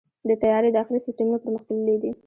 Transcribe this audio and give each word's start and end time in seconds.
د 0.29 0.31
طیارې 0.41 0.69
داخلي 0.77 0.99
سیستمونه 1.07 1.37
پرمختللي 1.43 1.95
دي. 2.01 2.11